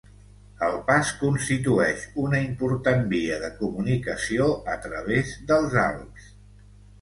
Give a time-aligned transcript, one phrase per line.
[0.67, 6.33] El pas constitueix una important via de comunicació a través dels Alps.